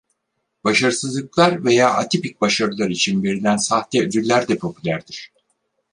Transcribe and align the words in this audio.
Başarısızlıklar 0.63 1.63
veya 1.65 1.93
atipik 1.93 2.41
başarılar 2.41 2.89
için 2.89 3.23
verilen 3.23 3.57
sahte 3.57 4.01
ödüller 4.01 4.47
de 4.47 4.57
popülerdir. 4.57 5.31